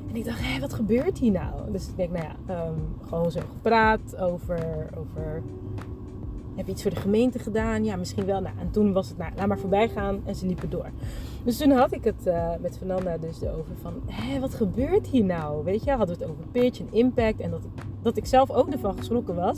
En 0.10 0.16
ik 0.16 0.26
dacht, 0.26 0.40
hé, 0.42 0.60
wat 0.60 0.74
gebeurt 0.74 1.18
hier 1.18 1.32
nou? 1.32 1.72
Dus 1.72 1.88
ik 1.88 1.98
denk, 1.98 2.12
nou 2.12 2.26
ja, 2.26 2.66
um, 2.66 2.96
gewoon 3.08 3.32
zo 3.32 3.40
gepraat 3.40 4.18
over, 4.18 4.90
over 4.98 5.42
heb 6.60 6.68
je 6.68 6.74
iets 6.74 6.82
voor 6.82 6.94
de 6.94 7.00
gemeente 7.00 7.40
gedaan? 7.40 7.84
Ja, 7.84 7.96
misschien 7.96 8.26
wel. 8.26 8.42
Nou, 8.42 8.56
en 8.60 8.72
toen 8.72 8.94
was 8.94 9.10
het, 9.10 9.18
nou, 9.18 9.32
laat 9.36 9.48
maar 9.48 9.60
voorbij 9.60 9.90
gaan. 9.90 10.20
En 10.26 10.36
ze 10.36 10.46
liepen 10.46 10.70
door. 10.70 10.90
Dus 11.44 11.58
toen 11.58 11.72
had 11.72 11.94
ik 11.94 12.04
het 12.04 12.28
uh, 12.28 12.50
met 12.62 12.78
Fernanda 12.78 13.18
dus 13.18 13.44
over 13.44 13.74
van, 13.82 13.94
hé, 14.06 14.40
wat 14.40 14.54
gebeurt 14.54 15.08
hier 15.08 15.24
nou? 15.24 15.64
Weet 15.64 15.84
je, 15.84 15.90
hadden 15.90 16.18
we 16.18 16.24
het 16.24 16.32
over 16.32 16.44
pitch 16.52 16.80
en 16.80 16.88
impact. 16.92 17.40
En 17.40 17.52
dat, 17.52 17.62
dat 18.02 18.18
ik 18.18 18.26
zelf 18.26 18.52
ook 18.52 18.70
ervan 18.70 18.98
geschrokken 18.98 19.36
was. 19.36 19.58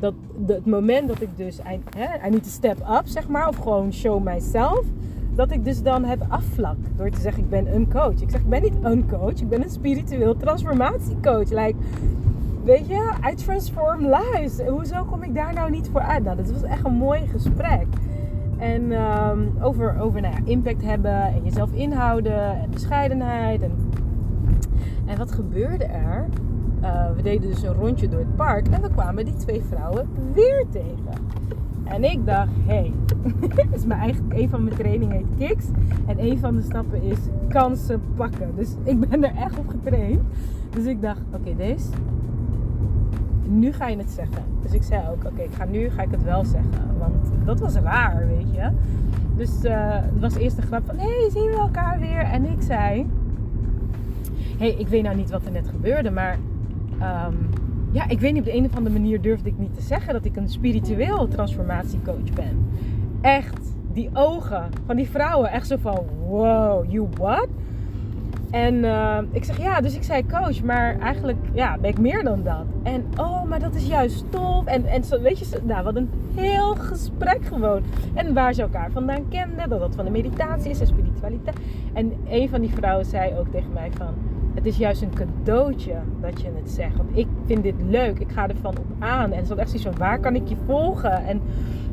Dat 0.00 0.14
het 0.46 0.66
moment 0.66 1.08
dat 1.08 1.20
ik 1.20 1.36
dus, 1.36 1.58
I, 1.58 1.80
hè, 1.96 2.26
I 2.26 2.30
need 2.30 2.42
to 2.42 2.50
step 2.50 2.78
up, 2.78 3.02
zeg 3.04 3.28
maar. 3.28 3.48
Of 3.48 3.56
gewoon 3.56 3.92
show 3.92 4.24
myself. 4.24 4.84
Dat 5.34 5.50
ik 5.50 5.64
dus 5.64 5.82
dan 5.82 6.04
het 6.04 6.20
afvlak. 6.28 6.76
Door 6.96 7.10
te 7.10 7.20
zeggen, 7.20 7.42
ik 7.42 7.50
ben 7.50 7.74
een 7.74 7.90
coach. 7.90 8.20
Ik 8.20 8.30
zeg, 8.30 8.40
ik 8.40 8.48
ben 8.48 8.62
niet 8.62 8.74
een 8.82 9.08
coach. 9.08 9.40
Ik 9.40 9.48
ben 9.48 9.62
een 9.62 9.70
spiritueel 9.70 10.36
transformatiecoach. 10.36 11.50
Like, 11.50 11.74
weet 12.64 12.88
je, 12.88 13.12
I 13.30 13.34
transform 13.34 14.00
lives. 14.00 14.60
Hoezo 14.66 15.04
kom 15.04 15.22
ik 15.22 15.34
daar 15.34 15.52
nou 15.52 15.70
niet 15.70 15.88
voor 15.92 16.00
uit? 16.00 16.24
Nou, 16.24 16.36
dat 16.36 16.50
was 16.50 16.62
echt 16.62 16.84
een 16.84 16.94
mooi 16.94 17.26
gesprek. 17.26 17.86
En 18.58 18.92
um, 18.92 19.52
over, 19.60 20.00
over 20.00 20.20
nou 20.20 20.34
ja, 20.34 20.40
impact 20.44 20.82
hebben 20.82 21.22
en 21.22 21.42
jezelf 21.44 21.72
inhouden 21.72 22.60
en 22.60 22.70
bescheidenheid. 22.70 23.62
En, 23.62 23.72
en 25.06 25.18
wat 25.18 25.32
gebeurde 25.32 25.84
er? 25.84 26.26
Uh, 26.82 27.10
we 27.16 27.22
deden 27.22 27.50
dus 27.50 27.62
een 27.62 27.72
rondje 27.72 28.08
door 28.08 28.18
het 28.18 28.36
park 28.36 28.68
en 28.68 28.82
we 28.82 28.90
kwamen 28.90 29.24
die 29.24 29.36
twee 29.36 29.62
vrouwen 29.68 30.08
weer 30.32 30.64
tegen. 30.70 31.22
En 31.84 32.04
ik 32.04 32.26
dacht, 32.26 32.50
hé, 32.66 32.74
hey, 32.74 32.92
is 33.74 33.84
mijn 33.84 34.00
eigen, 34.00 34.24
een 34.28 34.48
van 34.48 34.64
mijn 34.64 34.76
trainingen 34.76 35.16
heet 35.16 35.48
Kicks. 35.48 35.66
En 36.06 36.24
een 36.24 36.38
van 36.38 36.56
de 36.56 36.62
stappen 36.62 37.02
is 37.02 37.18
kansen 37.48 38.00
pakken. 38.16 38.52
Dus 38.56 38.74
ik 38.82 39.08
ben 39.08 39.24
er 39.24 39.34
echt 39.36 39.58
op 39.58 39.68
getraind. 39.68 40.20
Dus 40.70 40.84
ik 40.84 41.02
dacht, 41.02 41.20
oké, 41.34 41.56
deze 41.56 41.88
nu 43.48 43.72
ga 43.72 43.88
je 43.88 43.96
het 43.96 44.10
zeggen. 44.10 44.42
Dus 44.62 44.72
ik 44.72 44.82
zei 44.82 45.02
ook, 45.10 45.24
oké, 45.24 45.42
ik 45.42 45.54
ga 45.54 45.64
nu 45.64 45.90
ga 45.90 46.02
ik 46.02 46.10
het 46.10 46.22
wel 46.22 46.44
zeggen. 46.44 46.98
Want 46.98 47.32
dat 47.44 47.60
was 47.60 47.74
raar, 47.74 48.26
weet 48.26 48.54
je. 48.54 48.68
Dus 49.36 49.64
uh, 49.64 49.72
het 49.90 50.20
was 50.20 50.34
eerst 50.34 50.56
de 50.56 50.62
grap 50.62 50.86
van, 50.86 50.98
hé, 50.98 51.20
hey, 51.20 51.30
zien 51.30 51.50
we 51.50 51.56
elkaar 51.56 51.98
weer? 51.98 52.20
En 52.20 52.44
ik 52.44 52.62
zei, 52.62 53.06
hé, 54.58 54.66
hey, 54.66 54.74
ik 54.78 54.88
weet 54.88 55.02
nou 55.02 55.16
niet 55.16 55.30
wat 55.30 55.44
er 55.44 55.52
net 55.52 55.68
gebeurde, 55.68 56.10
maar... 56.10 56.38
Um, 57.00 57.48
ja, 57.94 58.08
ik 58.08 58.20
weet 58.20 58.32
niet, 58.32 58.42
op 58.42 58.48
de 58.48 58.56
een 58.56 58.64
of 58.64 58.76
andere 58.76 58.98
manier 58.98 59.20
durfde 59.20 59.48
ik 59.48 59.58
niet 59.58 59.74
te 59.74 59.82
zeggen 59.82 60.12
dat 60.12 60.24
ik 60.24 60.36
een 60.36 60.48
spiritueel 60.48 61.28
transformatiecoach 61.28 62.32
ben. 62.34 62.66
Echt, 63.20 63.60
die 63.92 64.10
ogen 64.12 64.68
van 64.86 64.96
die 64.96 65.08
vrouwen, 65.08 65.50
echt 65.50 65.66
zo 65.66 65.76
van, 65.76 65.98
wow, 66.26 66.90
you 66.90 67.08
what? 67.16 67.46
En 68.54 68.74
uh, 68.74 69.18
ik 69.30 69.44
zeg 69.44 69.58
ja, 69.58 69.80
dus 69.80 69.94
ik 69.94 70.02
zei 70.02 70.26
coach, 70.26 70.62
maar 70.62 70.98
eigenlijk 70.98 71.38
ja, 71.52 71.78
ben 71.78 71.90
ik 71.90 71.98
meer 71.98 72.24
dan 72.24 72.42
dat. 72.42 72.64
En 72.82 73.04
oh, 73.16 73.44
maar 73.44 73.60
dat 73.60 73.74
is 73.74 73.86
juist 73.86 74.24
tof. 74.30 74.64
En, 74.64 74.86
en 74.86 75.04
zo, 75.04 75.20
weet 75.20 75.38
je, 75.38 75.46
nou, 75.62 75.84
wat 75.84 75.96
een 75.96 76.10
heel 76.34 76.74
gesprek 76.74 77.44
gewoon. 77.44 77.82
En 78.14 78.34
waar 78.34 78.52
ze 78.52 78.62
elkaar 78.62 78.90
vandaan 78.90 79.28
kenden, 79.28 79.68
dat 79.68 79.80
dat 79.80 79.94
van 79.94 80.04
de 80.04 80.10
meditatie 80.10 80.70
is 80.70 80.80
en 80.80 80.86
spiritualiteit. 80.86 81.56
En 81.92 82.12
een 82.28 82.48
van 82.48 82.60
die 82.60 82.70
vrouwen 82.70 83.06
zei 83.06 83.38
ook 83.38 83.48
tegen 83.48 83.72
mij 83.72 83.90
van, 83.96 84.14
het 84.54 84.66
is 84.66 84.76
juist 84.76 85.02
een 85.02 85.14
cadeautje 85.14 85.94
dat 86.20 86.40
je 86.40 86.50
het 86.56 86.70
zegt. 86.70 86.96
Want 86.96 87.10
ik 87.12 87.26
vind 87.46 87.62
dit 87.62 87.82
leuk, 87.88 88.18
ik 88.18 88.30
ga 88.30 88.48
ervan 88.48 88.78
op 88.78 88.86
aan. 88.98 89.32
En 89.32 89.44
ze 89.44 89.48
had 89.48 89.58
echt 89.58 89.70
zoiets 89.70 89.88
van, 89.88 89.98
waar 89.98 90.18
kan 90.18 90.34
ik 90.34 90.48
je 90.48 90.56
volgen? 90.66 91.26
En 91.26 91.40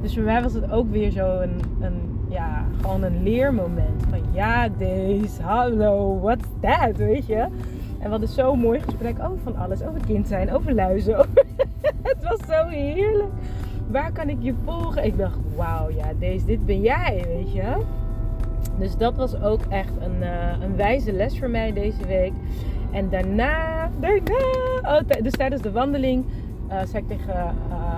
dus 0.01 0.13
voor 0.13 0.23
mij 0.23 0.41
was 0.41 0.53
het 0.53 0.71
ook 0.71 0.91
weer 0.91 1.11
zo 1.11 1.39
een, 1.39 1.59
een 1.79 2.10
ja, 2.31 2.65
gewoon 2.81 3.03
een 3.03 3.23
leermoment. 3.23 4.03
Van 4.09 4.19
ja, 4.31 4.69
deze, 4.69 5.41
hallo, 5.41 6.19
what's 6.19 6.47
that, 6.59 6.97
weet 6.97 7.25
je? 7.25 7.47
En 7.99 8.09
wat 8.09 8.21
is 8.21 8.33
zo'n 8.33 8.59
mooi 8.59 8.79
gesprek 8.79 9.15
over 9.19 9.39
van 9.43 9.55
alles. 9.55 9.83
Over 9.83 10.05
kind 10.05 10.27
zijn, 10.27 10.53
over 10.53 10.73
luizen. 10.73 11.15
het 12.09 12.23
was 12.23 12.39
zo 12.47 12.67
heerlijk. 12.67 13.31
Waar 13.87 14.11
kan 14.11 14.29
ik 14.29 14.37
je 14.39 14.53
volgen? 14.63 15.05
Ik 15.05 15.17
dacht, 15.17 15.37
wauw, 15.55 15.89
ja, 15.89 16.11
deze, 16.19 16.45
dit 16.45 16.65
ben 16.65 16.81
jij, 16.81 17.25
weet 17.27 17.53
je? 17.53 17.77
Dus 18.77 18.97
dat 18.97 19.15
was 19.15 19.41
ook 19.41 19.61
echt 19.69 19.93
een, 19.99 20.15
uh, 20.19 20.61
een 20.61 20.75
wijze 20.75 21.13
les 21.13 21.39
voor 21.39 21.49
mij 21.49 21.73
deze 21.73 22.05
week. 22.07 22.33
En 22.91 23.09
daarna, 23.09 23.89
daarna, 23.99 24.35
oh, 24.81 24.99
dus 25.23 25.31
tijdens 25.31 25.61
de 25.61 25.71
wandeling 25.71 26.25
uh, 26.69 26.77
zei 26.85 27.03
ik 27.03 27.17
tegen 27.17 27.55
uh, 27.69 27.97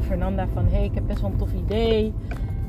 Fernanda 0.00 0.46
van... 0.52 0.64
Hé, 0.64 0.76
hey, 0.76 0.84
ik 0.84 0.94
heb 0.94 1.06
best 1.06 1.20
wel 1.20 1.30
een 1.30 1.36
tof 1.36 1.52
idee. 1.52 2.12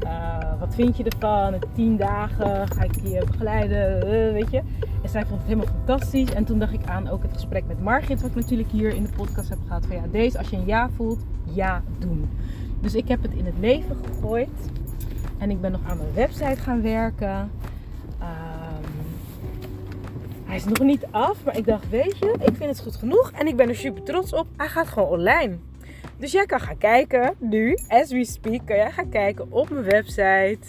Uh, 0.04 0.60
wat 0.60 0.76
vind 0.76 0.98
je 0.98 1.04
ervan? 1.04 1.56
Tien 1.74 1.98
dagen 1.98 2.68
ga 2.68 2.84
ik 2.84 2.96
je 3.04 3.24
begeleiden, 3.26 3.98
uh, 3.98 4.32
weet 4.34 4.52
je. 4.52 4.62
En 5.04 5.10
zij 5.10 5.26
vond 5.26 5.40
het 5.40 5.50
helemaal 5.50 5.74
fantastisch. 5.74 6.34
En 6.34 6.46
toen 6.46 6.60
dacht 6.60 6.74
ik 6.74 6.86
aan 6.86 7.10
ook 7.10 7.22
het 7.22 7.34
gesprek 7.34 7.64
met 7.68 7.84
Margit, 7.84 8.22
wat 8.22 8.30
ik 8.30 8.36
natuurlijk 8.36 8.70
hier 8.72 8.96
in 8.96 9.04
de 9.04 9.10
podcast 9.16 9.50
heb 9.50 9.58
gehad. 9.68 9.86
Van 9.86 9.96
ja, 9.96 10.02
deze, 10.12 10.38
als 10.38 10.50
je 10.50 10.56
een 10.56 10.66
ja 10.66 10.90
voelt, 10.96 11.20
ja 11.44 11.82
doen. 12.00 12.30
Dus 12.82 12.96
ik 12.96 13.08
heb 13.08 13.22
het 13.22 13.34
in 13.34 13.46
het 13.46 13.58
leven 13.60 13.96
gegooid. 14.06 14.70
En 15.38 15.50
ik 15.50 15.62
ben 15.62 15.72
nog 15.72 15.82
aan 15.88 15.98
mijn 15.98 16.14
website 16.14 16.62
gaan 16.62 16.82
werken. 16.82 17.52
Um, 18.22 18.94
hij 20.46 20.56
is 20.56 20.66
nog 20.66 20.80
niet 20.80 21.06
af, 21.12 21.44
maar 21.44 21.58
ik 21.58 21.66
dacht, 21.66 21.90
weet 21.90 22.18
je, 22.18 22.36
ik 22.40 22.56
vind 22.56 22.70
het 22.70 22.82
goed 22.82 22.96
genoeg. 22.96 23.32
En 23.32 23.48
ik 23.48 23.56
ben 23.56 23.70
er 23.70 23.76
super 23.76 24.04
trots 24.04 24.34
op. 24.34 24.48
Hij 24.58 24.68
gaat 24.68 24.88
gewoon 24.88 25.10
online. 25.10 25.58
Dus 26.18 26.32
jij 26.32 26.46
kan 26.46 26.60
gaan 26.60 26.78
kijken 26.78 27.36
nu, 27.40 27.78
as 27.88 28.12
we 28.12 28.26
speak, 28.26 28.66
kan 28.66 28.76
jij 28.76 28.92
gaan 28.92 29.10
kijken 29.10 29.52
op 29.52 29.70
mijn 29.70 29.84
website. 29.84 30.60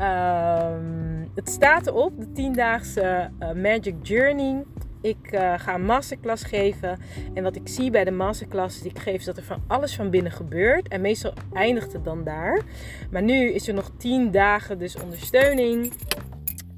Um, 0.00 1.30
het 1.34 1.48
staat 1.48 1.86
erop, 1.86 2.12
de 2.18 2.50
10-daagse 2.50 3.30
uh, 3.40 3.52
Magic 3.52 3.94
Journey. 4.02 4.64
Ik 5.00 5.32
uh, 5.32 5.54
ga 5.56 5.74
een 5.74 5.84
masterclass 5.84 6.44
geven. 6.44 6.98
En 7.34 7.42
wat 7.42 7.56
ik 7.56 7.68
zie 7.68 7.90
bij 7.90 8.04
de 8.04 8.10
masterclasses 8.10 8.82
die 8.82 8.90
ik 8.90 8.98
geef, 8.98 9.18
is 9.18 9.24
dat 9.24 9.36
er 9.36 9.42
van 9.42 9.62
alles 9.66 9.96
van 9.96 10.10
binnen 10.10 10.32
gebeurt. 10.32 10.88
En 10.88 11.00
meestal 11.00 11.32
eindigt 11.52 11.92
het 11.92 12.04
dan 12.04 12.24
daar. 12.24 12.62
Maar 13.10 13.22
nu 13.22 13.50
is 13.52 13.68
er 13.68 13.74
nog 13.74 13.90
10 13.96 14.30
dagen 14.30 14.78
dus 14.78 14.96
ondersteuning 14.96 15.92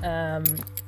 um, 0.05 0.43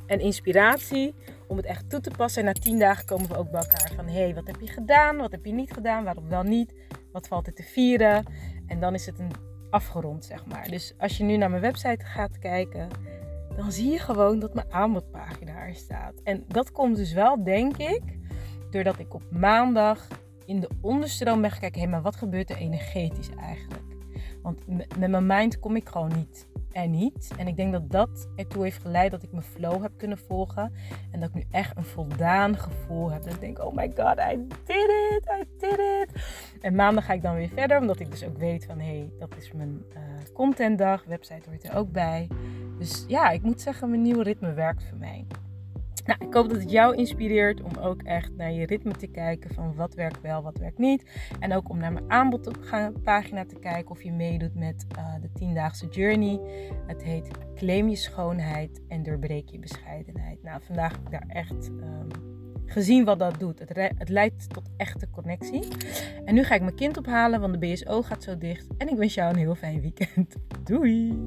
en 0.06 0.20
inspiratie 0.20 1.14
om 1.52 1.58
het 1.58 1.66
echt 1.66 1.90
toe 1.90 2.00
te 2.00 2.10
passen. 2.16 2.40
En 2.40 2.46
na 2.46 2.52
10 2.52 2.78
dagen 2.78 3.04
komen 3.04 3.28
we 3.28 3.36
ook 3.36 3.50
bij 3.50 3.60
elkaar 3.60 3.92
van: 3.96 4.08
hey, 4.08 4.34
wat 4.34 4.46
heb 4.46 4.60
je 4.60 4.66
gedaan? 4.66 5.16
Wat 5.16 5.30
heb 5.30 5.44
je 5.44 5.52
niet 5.52 5.72
gedaan? 5.72 6.04
Waarom 6.04 6.28
wel 6.28 6.42
niet? 6.42 6.74
Wat 7.12 7.28
valt 7.28 7.46
er 7.46 7.54
te 7.54 7.62
vieren? 7.62 8.24
En 8.66 8.80
dan 8.80 8.94
is 8.94 9.06
het 9.06 9.18
een 9.18 9.32
afgerond, 9.70 10.24
zeg 10.24 10.46
maar. 10.46 10.68
Dus 10.68 10.94
als 10.98 11.16
je 11.16 11.24
nu 11.24 11.36
naar 11.36 11.50
mijn 11.50 11.62
website 11.62 12.04
gaat 12.04 12.38
kijken, 12.38 12.88
dan 13.56 13.72
zie 13.72 13.90
je 13.90 13.98
gewoon 13.98 14.38
dat 14.38 14.54
mijn 14.54 14.72
aanbodpagina 14.72 15.66
er 15.66 15.74
staat. 15.74 16.14
En 16.24 16.44
dat 16.48 16.72
komt 16.72 16.96
dus 16.96 17.12
wel, 17.12 17.44
denk 17.44 17.76
ik, 17.76 18.02
doordat 18.70 18.98
ik 18.98 19.14
op 19.14 19.22
maandag 19.30 20.08
in 20.46 20.60
de 20.60 20.70
onderstroom 20.80 21.40
ben 21.40 21.50
gaan 21.50 21.60
kijken, 21.60 21.80
hé, 21.80 21.86
maar 21.86 22.02
wat 22.02 22.16
gebeurt 22.16 22.50
er 22.50 22.56
energetisch 22.56 23.30
eigenlijk? 23.30 23.82
Want 24.42 24.66
met 24.98 25.10
mijn 25.10 25.26
mind 25.26 25.58
kom 25.58 25.76
ik 25.76 25.88
gewoon 25.88 26.12
niet 26.16 26.46
er 26.72 26.88
niet. 26.88 27.30
En 27.36 27.46
ik 27.46 27.56
denk 27.56 27.72
dat 27.72 27.90
dat 27.90 28.28
ertoe 28.36 28.62
heeft 28.62 28.82
geleid 28.82 29.10
dat 29.10 29.22
ik 29.22 29.32
mijn 29.32 29.44
flow 29.44 29.82
heb 29.82 29.92
kunnen 29.96 30.18
volgen. 30.18 30.72
En 31.10 31.20
dat 31.20 31.28
ik 31.28 31.34
nu 31.34 31.44
echt 31.50 31.76
een 31.76 31.84
voldaan 31.84 32.56
gevoel 32.56 33.10
heb. 33.10 33.22
Dat 33.22 33.34
ik 33.34 33.40
denk, 33.40 33.64
oh 33.64 33.74
my 33.74 33.92
god, 33.96 34.18
I 34.18 34.46
did 34.64 34.90
it, 35.10 35.26
I 35.40 35.44
did 35.58 35.78
it. 35.78 36.08
En 36.60 36.74
maandag 36.74 37.04
ga 37.04 37.12
ik 37.12 37.22
dan 37.22 37.34
weer 37.34 37.48
verder, 37.48 37.78
omdat 37.78 38.00
ik 38.00 38.10
dus 38.10 38.24
ook 38.24 38.38
weet 38.38 38.64
van, 38.64 38.78
hé, 38.78 38.98
hey, 38.98 39.10
dat 39.18 39.36
is 39.36 39.52
mijn 39.52 39.84
uh, 39.96 39.98
contentdag. 40.34 41.04
Website 41.04 41.50
hoort 41.50 41.64
er 41.64 41.76
ook 41.76 41.92
bij. 41.92 42.28
Dus 42.78 43.04
ja, 43.08 43.30
ik 43.30 43.42
moet 43.42 43.60
zeggen, 43.60 43.90
mijn 43.90 44.02
nieuwe 44.02 44.22
ritme 44.22 44.52
werkt 44.52 44.84
voor 44.84 44.98
mij. 44.98 45.26
Nou, 46.04 46.24
ik 46.26 46.34
hoop 46.34 46.48
dat 46.48 46.60
het 46.60 46.70
jou 46.70 46.96
inspireert 46.96 47.62
om 47.62 47.76
ook 47.80 48.02
echt 48.02 48.36
naar 48.36 48.52
je 48.52 48.66
ritme 48.66 48.92
te 48.92 49.06
kijken 49.06 49.54
van 49.54 49.74
wat 49.74 49.94
werkt 49.94 50.20
wel, 50.20 50.42
wat 50.42 50.58
werkt 50.58 50.78
niet. 50.78 51.10
En 51.40 51.54
ook 51.54 51.68
om 51.68 51.78
naar 51.78 51.92
mijn 51.92 52.10
aanbodpagina 52.10 53.44
te 53.44 53.58
kijken 53.60 53.90
of 53.90 54.02
je 54.02 54.12
meedoet 54.12 54.54
met 54.54 54.86
uh, 54.98 55.14
de 55.20 55.44
10-daagse 55.44 55.86
journey. 55.86 56.40
Het 56.86 57.02
heet 57.02 57.28
Claim 57.54 57.88
je 57.88 57.96
schoonheid 57.96 58.80
en 58.88 59.02
doorbreek 59.02 59.48
je 59.48 59.58
bescheidenheid. 59.58 60.42
Nou, 60.42 60.60
vandaag 60.62 60.92
heb 60.92 61.00
ik 61.00 61.10
daar 61.10 61.28
echt 61.28 61.68
um, 61.68 62.08
gezien 62.66 63.04
wat 63.04 63.18
dat 63.18 63.38
doet. 63.38 63.58
Het, 63.58 63.92
het 63.98 64.08
leidt 64.08 64.50
tot 64.54 64.70
echte 64.76 65.10
connectie. 65.10 65.68
En 66.24 66.34
nu 66.34 66.44
ga 66.44 66.54
ik 66.54 66.62
mijn 66.62 66.74
kind 66.74 66.96
ophalen, 66.96 67.40
want 67.40 67.52
de 67.52 67.58
BSO 67.58 68.02
gaat 68.02 68.22
zo 68.22 68.38
dicht. 68.38 68.66
En 68.76 68.88
ik 68.88 68.96
wens 68.96 69.14
jou 69.14 69.32
een 69.32 69.38
heel 69.38 69.54
fijn 69.54 69.80
weekend. 69.80 70.36
Doei! 70.64 71.18